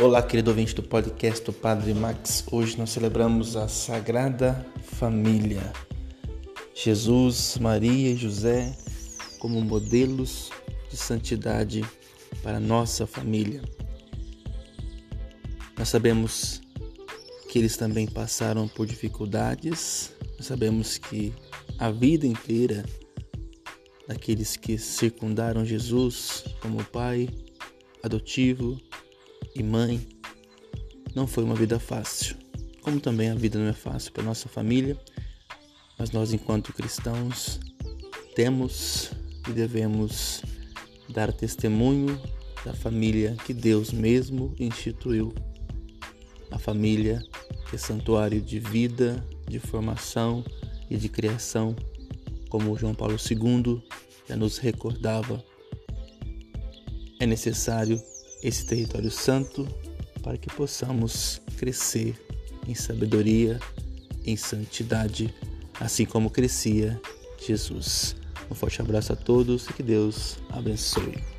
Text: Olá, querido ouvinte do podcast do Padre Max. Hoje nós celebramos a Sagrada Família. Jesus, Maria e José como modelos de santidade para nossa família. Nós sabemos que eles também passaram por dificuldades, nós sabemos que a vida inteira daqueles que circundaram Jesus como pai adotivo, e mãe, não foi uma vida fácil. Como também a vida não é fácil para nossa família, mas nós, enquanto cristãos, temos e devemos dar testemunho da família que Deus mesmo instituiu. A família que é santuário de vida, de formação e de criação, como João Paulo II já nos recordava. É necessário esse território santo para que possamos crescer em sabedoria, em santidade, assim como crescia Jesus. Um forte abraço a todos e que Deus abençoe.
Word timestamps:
Olá, 0.00 0.22
querido 0.22 0.50
ouvinte 0.50 0.76
do 0.76 0.82
podcast 0.82 1.44
do 1.44 1.52
Padre 1.52 1.92
Max. 1.92 2.44
Hoje 2.52 2.78
nós 2.78 2.90
celebramos 2.90 3.56
a 3.56 3.66
Sagrada 3.66 4.64
Família. 4.80 5.72
Jesus, 6.72 7.58
Maria 7.58 8.12
e 8.12 8.16
José 8.16 8.78
como 9.40 9.60
modelos 9.60 10.50
de 10.88 10.96
santidade 10.96 11.84
para 12.44 12.60
nossa 12.60 13.08
família. 13.08 13.60
Nós 15.76 15.88
sabemos 15.88 16.62
que 17.50 17.58
eles 17.58 17.76
também 17.76 18.06
passaram 18.06 18.68
por 18.68 18.86
dificuldades, 18.86 20.12
nós 20.36 20.46
sabemos 20.46 20.96
que 20.96 21.34
a 21.76 21.90
vida 21.90 22.24
inteira 22.24 22.84
daqueles 24.06 24.56
que 24.56 24.78
circundaram 24.78 25.64
Jesus 25.64 26.44
como 26.62 26.84
pai 26.84 27.28
adotivo, 28.00 28.80
e 29.54 29.62
mãe, 29.62 30.06
não 31.14 31.26
foi 31.26 31.44
uma 31.44 31.54
vida 31.54 31.78
fácil. 31.78 32.36
Como 32.82 33.00
também 33.00 33.30
a 33.30 33.34
vida 33.34 33.58
não 33.58 33.66
é 33.66 33.72
fácil 33.72 34.12
para 34.12 34.22
nossa 34.22 34.48
família, 34.48 34.96
mas 35.98 36.10
nós, 36.10 36.32
enquanto 36.32 36.72
cristãos, 36.72 37.60
temos 38.34 39.10
e 39.48 39.52
devemos 39.52 40.42
dar 41.08 41.32
testemunho 41.32 42.20
da 42.64 42.72
família 42.72 43.36
que 43.44 43.52
Deus 43.52 43.90
mesmo 43.90 44.54
instituiu. 44.58 45.34
A 46.50 46.58
família 46.58 47.20
que 47.68 47.76
é 47.76 47.78
santuário 47.78 48.40
de 48.40 48.58
vida, 48.58 49.24
de 49.48 49.58
formação 49.58 50.44
e 50.88 50.96
de 50.96 51.08
criação, 51.08 51.74
como 52.48 52.76
João 52.78 52.94
Paulo 52.94 53.16
II 53.16 53.82
já 54.28 54.36
nos 54.36 54.58
recordava. 54.58 55.44
É 57.20 57.26
necessário 57.26 58.00
esse 58.42 58.66
território 58.66 59.10
santo 59.10 59.66
para 60.22 60.36
que 60.36 60.48
possamos 60.52 61.40
crescer 61.56 62.14
em 62.66 62.74
sabedoria, 62.74 63.58
em 64.24 64.36
santidade, 64.36 65.34
assim 65.80 66.04
como 66.04 66.30
crescia 66.30 67.00
Jesus. 67.38 68.16
Um 68.50 68.54
forte 68.54 68.80
abraço 68.80 69.12
a 69.12 69.16
todos 69.16 69.66
e 69.68 69.72
que 69.72 69.82
Deus 69.82 70.36
abençoe. 70.50 71.37